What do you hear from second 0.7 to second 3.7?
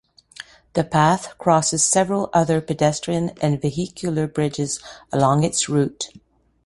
The path crosses several other pedestrian and